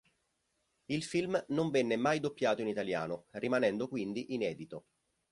[0.87, 4.85] Il film non venne mai doppiato in italiano rimanendo quindi inedito.